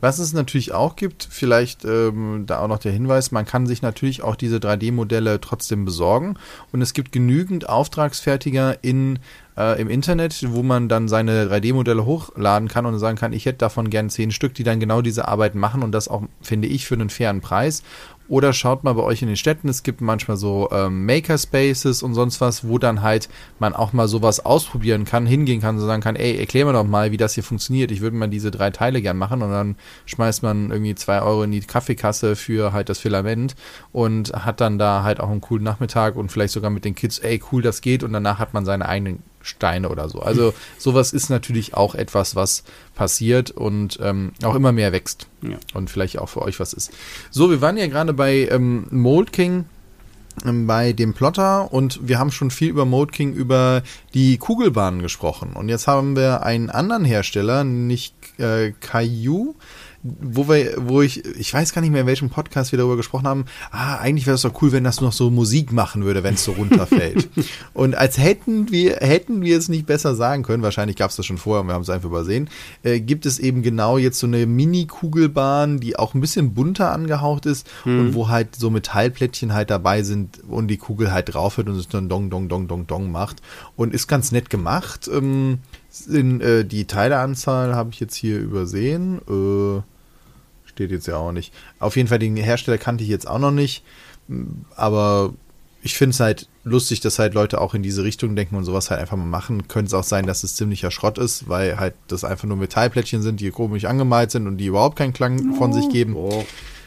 [0.00, 3.82] Was es natürlich auch gibt, vielleicht ähm, da auch noch der Hinweis, man kann sich
[3.82, 6.36] natürlich auch diese 3D-Modelle trotzdem besorgen
[6.72, 9.18] und es gibt genügend Auftragsfertiger in,
[9.56, 13.58] äh, im Internet, wo man dann seine 3D-Modelle hochladen kann und sagen kann, ich hätte
[13.58, 16.86] davon gern zehn Stück, die dann genau diese Arbeit machen und das auch, finde ich,
[16.86, 17.82] für einen fairen Preis.
[18.28, 22.14] Oder schaut mal bei euch in den Städten, es gibt manchmal so ähm, Makerspaces und
[22.14, 26.02] sonst was, wo dann halt man auch mal sowas ausprobieren kann, hingehen kann, so sagen
[26.02, 27.90] kann, ey, erklär mir doch mal, wie das hier funktioniert.
[27.90, 31.42] Ich würde mal diese drei Teile gern machen und dann schmeißt man irgendwie zwei Euro
[31.42, 33.54] in die Kaffeekasse für halt das Filament
[33.92, 37.18] und hat dann da halt auch einen coolen Nachmittag und vielleicht sogar mit den Kids,
[37.18, 40.20] ey, cool, das geht und danach hat man seine eigenen Steine oder so.
[40.20, 45.26] Also sowas ist natürlich auch etwas, was passiert und ähm, auch immer mehr wächst.
[45.42, 45.56] Ja.
[45.74, 46.92] Und vielleicht auch für euch was ist.
[47.30, 49.64] So, wir waren ja gerade bei ähm, Mold King
[50.44, 53.82] ähm, bei dem Plotter und wir haben schon viel über Mold King über
[54.14, 55.52] die Kugelbahnen gesprochen.
[55.52, 59.54] Und jetzt haben wir einen anderen Hersteller, nicht äh, Caillou,
[60.02, 63.26] wo wir, wo ich, ich weiß gar nicht mehr, in welchem Podcast wir darüber gesprochen
[63.26, 66.34] haben, ah, eigentlich wäre es doch cool, wenn das noch so Musik machen würde, wenn
[66.34, 67.28] es so runterfällt.
[67.72, 71.26] und als hätten wir, hätten wir es nicht besser sagen können, wahrscheinlich gab es das
[71.26, 72.50] schon vorher und wir haben es einfach übersehen,
[72.82, 77.46] äh, gibt es eben genau jetzt so eine Mini-Kugelbahn, die auch ein bisschen bunter angehaucht
[77.46, 78.00] ist hm.
[78.00, 81.76] und wo halt so Metallplättchen halt dabei sind und die Kugel halt drauf wird und
[81.76, 83.40] es dann Dong, Dong, Dong, Dong, Dong macht.
[83.76, 85.08] Und ist ganz nett gemacht.
[85.12, 85.58] Ähm,
[86.08, 89.20] in, äh, die Teileanzahl habe ich jetzt hier übersehen.
[89.28, 89.82] Äh,
[90.74, 91.52] Steht jetzt ja auch nicht.
[91.78, 93.82] Auf jeden Fall, den Hersteller kannte ich jetzt auch noch nicht.
[94.76, 95.34] Aber
[95.82, 98.90] ich finde es halt lustig, dass halt Leute auch in diese Richtung denken und sowas
[98.90, 99.68] halt einfach mal machen.
[99.68, 103.20] Könnte es auch sein, dass es ziemlicher Schrott ist, weil halt das einfach nur Metallplättchen
[103.20, 106.14] sind, die komisch angemalt sind und die überhaupt keinen Klang von sich geben.
[106.16, 106.44] Oh.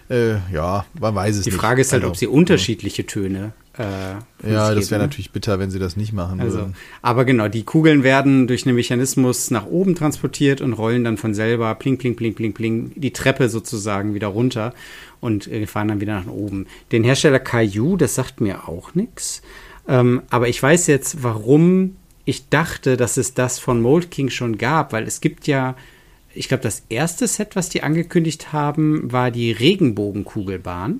[0.09, 1.55] Äh, ja, man weiß es die nicht.
[1.55, 5.59] Die Frage ist halt, also, ob sie unterschiedliche Töne äh, ja, das wäre natürlich bitter,
[5.59, 6.75] wenn sie das nicht machen also, würden.
[7.01, 11.33] Aber genau, die Kugeln werden durch einen Mechanismus nach oben transportiert und rollen dann von
[11.33, 14.73] selber pling, pling, pling, pling, pling die Treppe sozusagen wieder runter
[15.19, 16.67] und äh, fahren dann wieder nach oben.
[16.91, 19.41] Den Hersteller Caillou, das sagt mir auch nichts.
[19.87, 24.57] Ähm, aber ich weiß jetzt, warum ich dachte, dass es das von Mold King schon
[24.57, 25.75] gab, weil es gibt ja,
[26.35, 30.99] ich glaube, das erste Set, was die angekündigt haben, war die Regenbogenkugelbahn.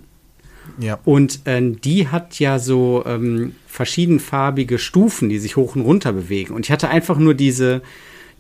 [0.80, 1.00] Ja.
[1.06, 6.54] Und äh, die hat ja so ähm, verschiedenfarbige Stufen, die sich hoch und runter bewegen.
[6.54, 7.82] Und ich hatte einfach nur diese,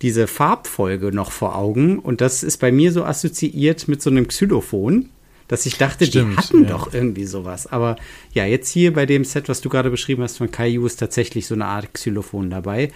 [0.01, 1.99] diese Farbfolge noch vor Augen.
[1.99, 5.09] Und das ist bei mir so assoziiert mit so einem Xylophon,
[5.47, 6.69] dass ich dachte, Stimmt, die hatten ja.
[6.69, 7.67] doch irgendwie sowas.
[7.67, 7.97] Aber
[8.33, 11.45] ja, jetzt hier bei dem Set, was du gerade beschrieben hast von Caillou, ist tatsächlich
[11.45, 12.91] so eine Art Xylophon dabei.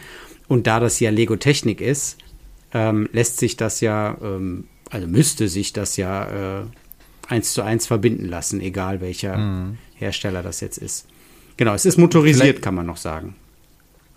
[0.48, 2.18] Und da das ja Lego-Technik ist,
[2.74, 6.64] ähm, lässt sich das ja, ähm, also müsste sich das ja äh,
[7.28, 9.78] eins zu eins verbinden lassen, egal welcher mhm.
[9.96, 11.08] Hersteller das jetzt ist.
[11.58, 13.36] Genau, es ist motorisiert, Vielleicht, kann man noch sagen.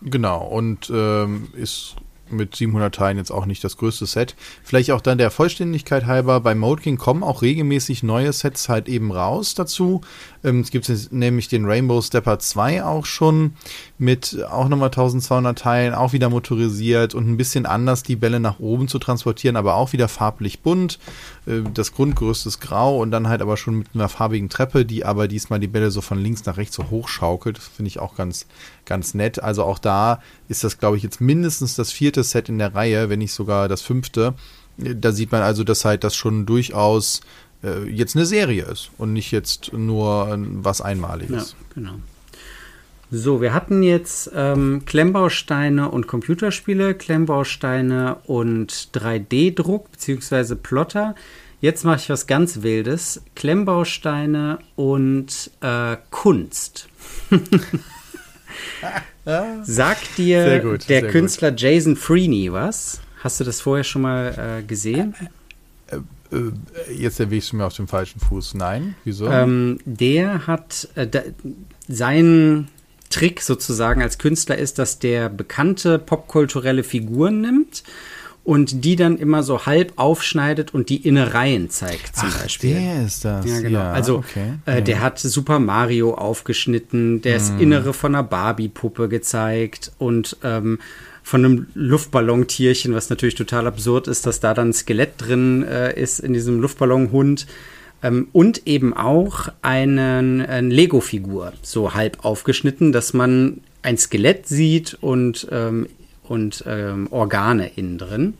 [0.00, 1.96] Genau, und ähm, ist
[2.32, 4.34] mit 700 Teilen jetzt auch nicht das größte Set.
[4.64, 8.88] Vielleicht auch dann der Vollständigkeit halber, bei Mode King kommen auch regelmäßig neue Sets halt
[8.88, 10.00] eben raus dazu.
[10.44, 13.54] Ähm, es gibt nämlich den Rainbow Stepper 2 auch schon
[13.98, 18.58] mit auch nochmal 1200 Teilen, auch wieder motorisiert und ein bisschen anders die Bälle nach
[18.58, 20.98] oben zu transportieren, aber auch wieder farblich bunt.
[21.46, 25.04] Äh, das Grundgerüst ist grau und dann halt aber schon mit einer farbigen Treppe, die
[25.04, 27.58] aber diesmal die Bälle so von links nach rechts so hochschaukelt.
[27.58, 28.46] Das finde ich auch ganz,
[28.84, 29.42] ganz nett.
[29.42, 33.08] Also auch da ist das, glaube ich, jetzt mindestens das vierte Set in der Reihe,
[33.08, 34.34] wenn nicht sogar das fünfte.
[34.76, 37.20] Da sieht man also, dass halt das schon durchaus
[37.62, 41.50] äh, jetzt eine Serie ist und nicht jetzt nur was Einmaliges.
[41.52, 41.94] Ja, genau.
[43.14, 50.54] So, wir hatten jetzt ähm, Klemmbausteine und Computerspiele, Klemmbausteine und 3D-Druck bzw.
[50.54, 51.14] Plotter.
[51.60, 53.22] Jetzt mache ich was ganz Wildes.
[53.34, 56.88] Klemmbausteine und äh, Kunst.
[59.62, 61.60] Sagt dir gut, der Künstler gut.
[61.60, 63.00] Jason Freeney was?
[63.22, 65.14] Hast du das vorher schon mal äh, gesehen?
[65.86, 65.96] Äh,
[66.36, 66.52] äh,
[66.92, 68.54] jetzt erwischst du mir auf dem falschen Fuß.
[68.54, 69.28] Nein, wieso?
[69.28, 71.20] Ähm, der hat äh, da,
[71.86, 72.68] sein
[73.10, 77.84] Trick sozusagen als Künstler ist, dass der bekannte popkulturelle Figuren nimmt
[78.44, 82.74] und die dann immer so halb aufschneidet und die Innereien zeigt zum Ach, Beispiel.
[82.74, 83.46] Der ist das.
[83.46, 83.78] Ja, genau.
[83.78, 84.54] Ja, also okay.
[84.66, 87.40] äh, der hat Super Mario aufgeschnitten, der hm.
[87.40, 90.80] das Innere von einer Barbie-Puppe gezeigt und ähm,
[91.22, 95.98] von einem Luftballontierchen, was natürlich total absurd ist, dass da dann ein Skelett drin äh,
[95.98, 97.46] ist in diesem Luftballonhund.
[98.02, 104.98] Ähm, und eben auch einen, eine Lego-Figur, so halb aufgeschnitten, dass man ein Skelett sieht
[105.00, 105.86] und, ähm,
[106.24, 108.34] und ähm, Organe innen drin.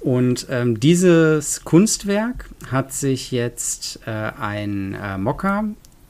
[0.00, 5.64] Und ähm, dieses Kunstwerk hat sich jetzt äh, ein äh, Mocker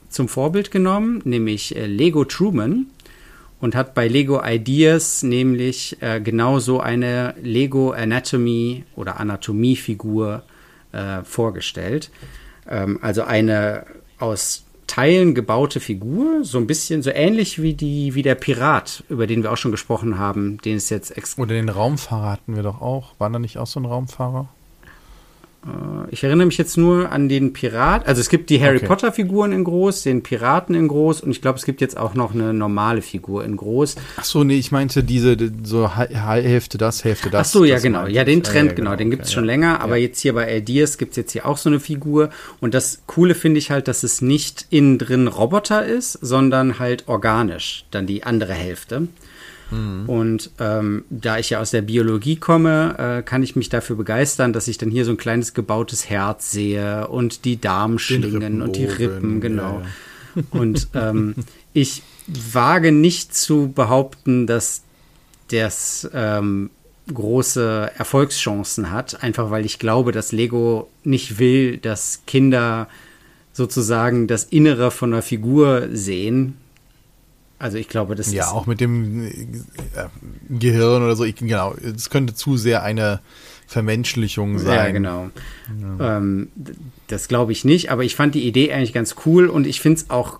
[0.09, 2.87] zum Vorbild genommen, nämlich äh, Lego Truman
[3.61, 10.43] und hat bei Lego Ideas nämlich äh, genauso eine Lego Anatomy oder Anatomiefigur
[10.91, 12.11] äh, vorgestellt.
[12.69, 13.85] Ähm, also eine
[14.19, 19.27] aus Teilen gebaute Figur, so ein bisschen so ähnlich wie die wie der Pirat, über
[19.27, 21.41] den wir auch schon gesprochen haben, den es jetzt extra.
[21.41, 23.13] Oder den Raumfahrer hatten wir doch auch.
[23.17, 24.49] War da nicht auch so ein Raumfahrer?
[25.65, 28.07] Äh, ich erinnere mich jetzt nur an den Pirat.
[28.07, 28.87] Also es gibt die Harry okay.
[28.87, 32.13] Potter Figuren in groß, den Piraten in groß und ich glaube, es gibt jetzt auch
[32.13, 33.95] noch eine normale Figur in groß.
[34.17, 37.47] Ach so, nee, ich meinte diese so Hälfte das, Hälfte das.
[37.47, 38.07] Ach so, ja genau.
[38.07, 38.91] Ja, den Trend, ja, genau.
[38.91, 38.97] genau.
[38.97, 39.51] Den gibt es okay, schon ja.
[39.51, 40.03] länger, aber ja.
[40.03, 43.35] jetzt hier bei Ideas gibt es jetzt hier auch so eine Figur und das Coole
[43.35, 48.23] finde ich halt, dass es nicht innen drin Roboter ist, sondern halt organisch, dann die
[48.23, 49.07] andere Hälfte.
[49.71, 50.07] Mhm.
[50.07, 54.53] Und ähm, da ich ja aus der Biologie komme, äh, kann ich mich dafür begeistern,
[54.53, 58.85] dass ich dann hier so ein kleines gebautes Herz sehe und die Darmschlingen und die
[58.85, 59.81] Rippen, genau.
[59.81, 59.85] Ja,
[60.35, 60.43] ja.
[60.59, 61.35] Und ähm,
[61.73, 64.83] ich wage nicht zu behaupten, dass
[65.49, 66.69] das ähm,
[67.13, 72.87] große Erfolgschancen hat, einfach weil ich glaube, dass Lego nicht will, dass Kinder
[73.53, 76.57] sozusagen das Innere von einer Figur sehen,
[77.57, 78.49] also ich glaube, das ja, ist.
[78.49, 79.31] Ja, auch mit dem äh,
[80.49, 81.23] Gehirn oder so.
[81.23, 83.21] Ich, genau, es könnte zu sehr eine
[83.67, 84.75] Vermenschlichung sein.
[84.75, 85.29] Ja, genau.
[85.99, 86.17] Ja.
[86.17, 86.49] Ähm,
[87.07, 90.01] das glaube ich nicht, aber ich fand die Idee eigentlich ganz cool und ich finde
[90.01, 90.39] es auch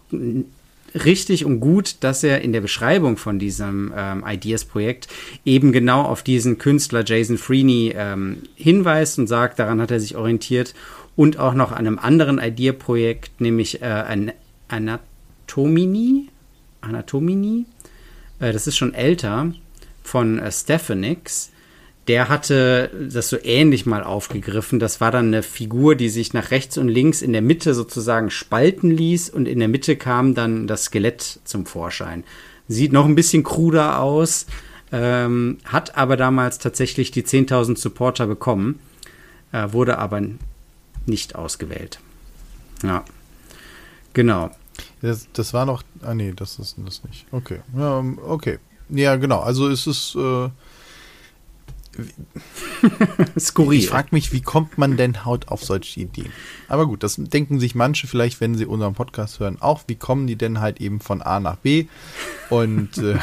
[0.93, 5.07] richtig und gut, dass er in der Beschreibung von diesem ähm, Ideas-Projekt
[5.43, 10.15] eben genau auf diesen Künstler Jason Freeney ähm, hinweist und sagt, daran hat er sich
[10.15, 10.73] orientiert
[11.15, 14.31] und auch noch an einem anderen Idea-Projekt, nämlich äh, an
[14.67, 16.29] Anatomini,
[16.85, 17.65] Anatomini.
[18.39, 19.51] Äh, das ist schon älter
[20.03, 21.51] von äh, Stephanix.
[22.07, 24.79] Der hatte das so ähnlich mal aufgegriffen.
[24.79, 28.29] Das war dann eine Figur, die sich nach rechts und links in der Mitte sozusagen
[28.29, 32.23] spalten ließ und in der Mitte kam dann das Skelett zum Vorschein.
[32.67, 34.45] Sieht noch ein bisschen kruder aus,
[34.91, 38.79] ähm, hat aber damals tatsächlich die 10.000 Supporter bekommen,
[39.51, 40.21] äh, wurde aber
[41.07, 41.99] nicht ausgewählt.
[42.83, 43.03] Ja,
[44.13, 44.51] genau.
[45.05, 45.83] Das, das war noch.
[46.01, 47.27] Ah, nee, das ist das nicht.
[47.31, 47.59] Okay.
[47.77, 48.57] Ja, okay.
[48.89, 49.39] Ja, genau.
[49.39, 50.15] Also es ist.
[50.15, 50.49] Äh,
[53.39, 53.79] Skurril.
[53.79, 56.31] Ich frage mich, wie kommt man denn haut auf solche Ideen?
[56.67, 59.83] Aber gut, das denken sich manche vielleicht, wenn sie unseren Podcast hören, auch.
[59.87, 61.85] Wie kommen die denn halt eben von A nach B?
[62.49, 63.17] Und äh,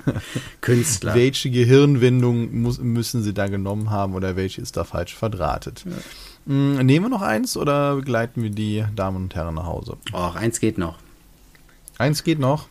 [0.60, 1.14] Künstler.
[1.14, 5.84] welche Gehirnwindung muss, müssen sie da genommen haben oder welche ist da falsch verdrahtet?
[5.86, 5.92] Ja.
[6.46, 9.96] Hm, nehmen wir noch eins oder begleiten wir die Damen und Herren nach Hause?
[10.12, 10.98] Och, eins geht noch.
[12.00, 12.68] Eins geht noch.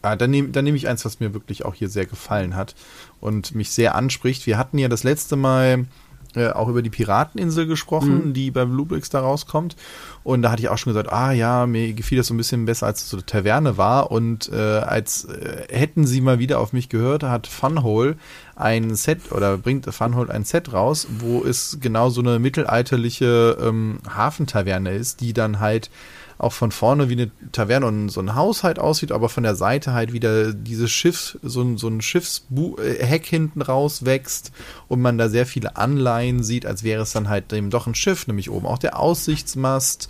[0.00, 2.74] Ah, dann nehme dann nehm ich eins, was mir wirklich auch hier sehr gefallen hat
[3.20, 4.46] und mich sehr anspricht.
[4.46, 5.86] Wir hatten ja das letzte Mal
[6.34, 8.32] äh, auch über die Pirateninsel gesprochen, mhm.
[8.32, 9.76] die bei Bluebricks da rauskommt.
[10.22, 12.64] Und da hatte ich auch schon gesagt, ah ja, mir gefiel das so ein bisschen
[12.64, 14.10] besser, als es so eine Taverne war.
[14.10, 18.16] Und äh, als äh, hätten sie mal wieder auf mich gehört, hat Funhole
[18.56, 23.98] ein Set oder bringt Funhole ein Set raus, wo es genau so eine mittelalterliche ähm,
[24.08, 25.90] Hafentaverne ist, die dann halt
[26.38, 29.54] auch von vorne wie eine Taverne und so ein Haus halt aussieht, aber von der
[29.54, 34.52] Seite halt wieder dieses Schiff, so ein, so ein Schiffsheck hinten raus wächst
[34.88, 37.94] und man da sehr viele Anleihen sieht, als wäre es dann halt eben doch ein
[37.94, 40.08] Schiff, nämlich oben auch der Aussichtsmast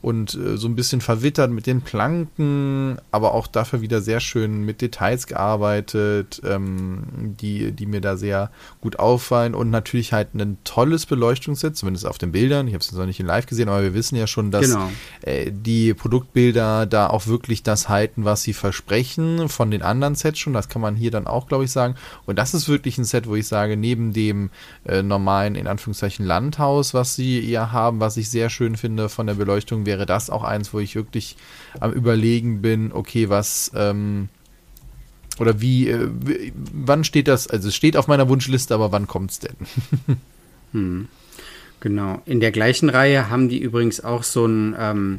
[0.00, 4.62] und äh, so ein bisschen verwittert mit den Planken, aber auch dafür wieder sehr schön
[4.62, 10.58] mit Details gearbeitet, ähm, die, die mir da sehr gut auffallen und natürlich halt ein
[10.64, 12.68] tolles Beleuchtungsset, zumindest auf den Bildern.
[12.68, 14.70] Ich habe es jetzt noch nicht in live gesehen, aber wir wissen ja schon, dass
[14.70, 14.90] genau.
[15.22, 20.38] äh, die Produktbilder da auch wirklich das halten, was sie versprechen von den anderen Sets
[20.38, 20.52] schon.
[20.52, 21.94] Das kann man hier dann auch, glaube ich, sagen.
[22.26, 24.50] Und das ist wirklich ein Set, wo ich sage, neben dem
[24.84, 29.26] äh, normalen, in Anführungszeichen, Landhaus, was sie ja haben, was ich sehr schön finde von
[29.26, 31.36] der Beleuchtung, wäre das auch eins, wo ich wirklich
[31.80, 33.70] am Überlegen bin, okay, was.
[33.74, 34.28] Ähm,
[35.40, 36.08] oder wie, äh,
[36.72, 37.48] wann steht das?
[37.48, 39.56] Also es steht auf meiner Wunschliste, aber wann kommt es denn?
[40.72, 41.08] hm.
[41.84, 42.22] Genau.
[42.24, 45.18] In der gleichen Reihe haben die übrigens auch so einen ähm,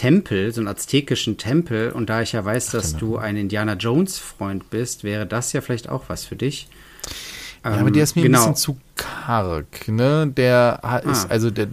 [0.00, 1.92] Tempel, so einen aztekischen Tempel.
[1.92, 3.00] Und da ich ja weiß, dass genau.
[3.00, 6.68] du ein Indiana Jones-Freund bist, wäre das ja vielleicht auch was für dich.
[7.62, 8.46] Ja, aber der ist mir genau.
[8.46, 10.26] ein bisschen zu karg, ne?
[10.34, 11.28] Der ist, ah.
[11.28, 11.66] also der,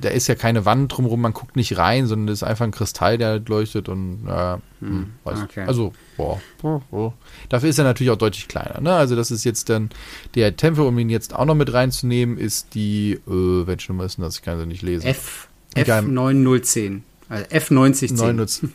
[0.00, 2.70] der ist ja keine Wand drumherum, man guckt nicht rein, sondern das ist einfach ein
[2.70, 5.10] Kristall, der halt leuchtet und äh, hm.
[5.24, 5.64] weiß okay.
[5.66, 7.14] Also, boah, boah, boah.
[7.48, 8.94] Dafür ist er natürlich auch deutlich kleiner, ne?
[8.94, 9.90] Also das ist jetzt dann
[10.36, 14.18] der Tempel, um ihn jetzt auch noch mit reinzunehmen, ist die, äh, welche Nummer ist
[14.18, 14.36] denn das?
[14.36, 15.08] Ich kann sie nicht lesen.
[15.08, 17.00] F, F9010.
[17.32, 18.32] Also F9010.
[18.32, 18.70] 90,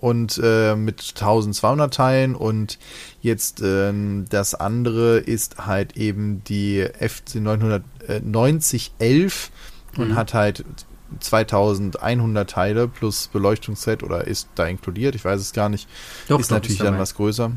[0.00, 2.78] und äh, mit 1200 Teilen und
[3.22, 3.92] jetzt äh,
[4.28, 9.50] das andere ist halt eben die FC 99011
[9.96, 10.14] und mhm.
[10.14, 10.64] hat halt
[11.18, 15.88] 2100 Teile plus Beleuchtungsset oder ist da inkludiert, ich weiß es gar nicht.
[16.28, 17.50] Doch, ist doch, natürlich ist dann was größer.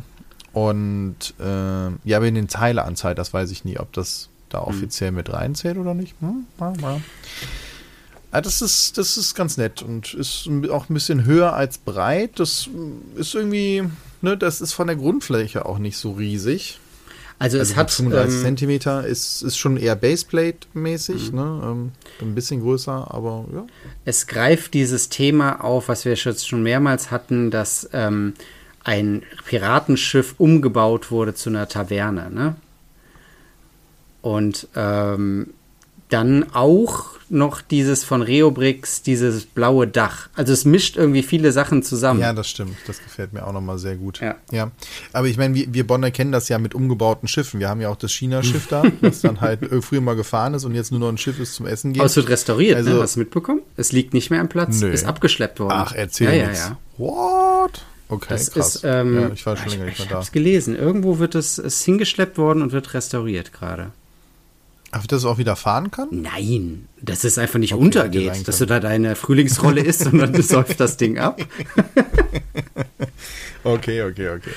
[0.53, 4.67] Und äh, ja, aber in den Teileanzahl, das weiß ich nie, ob das da mhm.
[4.67, 5.17] offiziell mhm.
[5.17, 6.15] mit reinzählt oder nicht.
[6.19, 6.99] Hm, ja, ja.
[8.35, 12.31] Ja, das ist, das ist ganz nett und ist auch ein bisschen höher als breit.
[12.35, 12.69] Das
[13.15, 13.83] ist irgendwie,
[14.21, 16.81] ne, das ist von der Grundfläche auch nicht so riesig.
[17.39, 21.37] Also, also es hat 35 ähm, Zentimeter, ist, ist schon eher Baseplate-mäßig, mhm.
[21.37, 21.61] ne?
[21.63, 23.65] Ähm, ein bisschen größer, aber ja.
[24.03, 28.33] Es greift dieses Thema auf, was wir jetzt schon mehrmals hatten, dass ähm,
[28.83, 32.57] ein Piratenschiff umgebaut wurde zu einer Taverne, ne?
[34.21, 35.53] Und ähm,
[36.09, 40.29] dann auch noch dieses von Reobrix, dieses blaue Dach.
[40.35, 42.19] Also es mischt irgendwie viele Sachen zusammen.
[42.19, 42.77] Ja, das stimmt.
[42.85, 44.21] Das gefällt mir auch nochmal sehr gut.
[44.21, 44.35] Ja.
[44.51, 44.71] ja.
[45.11, 47.59] Aber ich meine, wir, wir Bonner kennen das ja mit umgebauten Schiffen.
[47.59, 50.75] Wir haben ja auch das China-Schiff da, das dann halt früher mal gefahren ist und
[50.75, 52.01] jetzt nur noch ein Schiff ist zum Essen geht.
[52.01, 52.77] Aber es wird restauriert, ne?
[52.77, 53.01] also, ne?
[53.01, 53.61] Hast du mitbekommen?
[53.75, 54.89] Es liegt nicht mehr am Platz, nö.
[54.89, 55.73] ist abgeschleppt worden.
[55.75, 56.59] Ach, erzähl ja, nichts.
[56.63, 56.77] Ja, ja.
[56.97, 57.81] What?
[58.07, 58.75] Okay, das krass.
[58.75, 60.13] Ist, ähm, ja, ich war schon länger nicht mehr da.
[60.13, 60.75] Ich hab's gelesen.
[60.75, 63.91] Irgendwo wird es, es hingeschleppt worden und wird restauriert gerade.
[65.07, 66.07] Dass es auch wieder fahren kann?
[66.11, 70.41] Nein, dass es einfach nicht okay, untergeht, dass du da deine Frühlingsrolle ist, sondern du
[70.43, 71.41] säuft das Ding ab.
[73.63, 74.51] okay, okay, okay.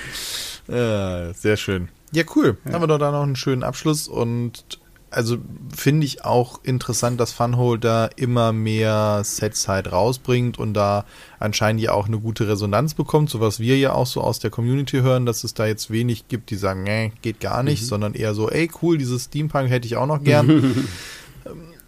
[0.69, 1.89] Ja, sehr schön.
[2.13, 2.57] Ja, cool.
[2.65, 2.73] Ja.
[2.73, 4.79] Haben wir doch da noch einen schönen Abschluss und
[5.11, 5.39] also
[5.75, 11.05] finde ich auch interessant, dass Funholder immer mehr Sets halt rausbringt und da
[11.39, 14.51] anscheinend ja auch eine gute Resonanz bekommt, so was wir ja auch so aus der
[14.51, 17.87] Community hören, dass es da jetzt wenig gibt, die sagen, nee, geht gar nicht, mhm.
[17.87, 20.89] sondern eher so, ey, cool, dieses Steampunk hätte ich auch noch gern.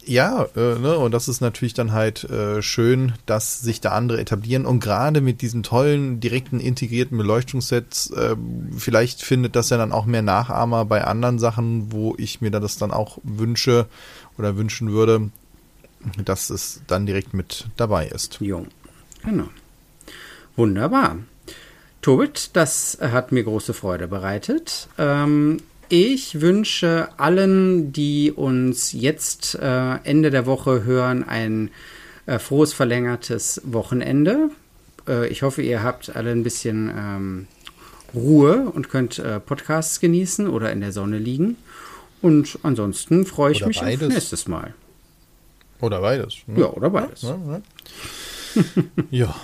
[0.05, 4.21] Ja, äh, ne, und das ist natürlich dann halt äh, schön, dass sich da andere
[4.21, 8.37] etablieren und gerade mit diesen tollen, direkten, integrierten Beleuchtungssets, äh,
[8.77, 12.79] vielleicht findet das ja dann auch mehr Nachahmer bei anderen Sachen, wo ich mir das
[12.79, 13.87] dann auch wünsche
[14.39, 15.31] oder wünschen würde,
[16.25, 18.39] dass es dann direkt mit dabei ist.
[18.41, 18.67] Jo,
[19.23, 19.49] genau.
[20.57, 21.19] Wunderbar.
[22.03, 24.89] Tobit, das hat mir große Freude bereitet.
[24.97, 25.59] Ähm,
[25.91, 31.71] ich wünsche allen, die uns jetzt äh, Ende der Woche hören, ein
[32.27, 34.51] äh, frohes verlängertes Wochenende.
[35.09, 37.47] Äh, ich hoffe, ihr habt alle ein bisschen ähm,
[38.15, 41.57] Ruhe und könnt äh, Podcasts genießen oder in der Sonne liegen.
[42.23, 44.03] Und ansonsten freue ich oder mich beides.
[44.03, 44.75] auf nächstes Mal.
[45.81, 46.37] Oder beides.
[46.47, 46.61] Ne?
[46.61, 47.23] Ja, oder beides.
[47.23, 48.63] Ja, ja,
[49.11, 49.35] ja.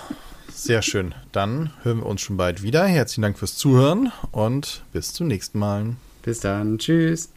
[0.49, 1.13] sehr schön.
[1.33, 2.85] Dann hören wir uns schon bald wieder.
[2.85, 5.95] Herzlichen Dank fürs Zuhören und bis zum nächsten Mal.
[6.27, 6.77] Bis dann.
[6.77, 7.29] Tschüss.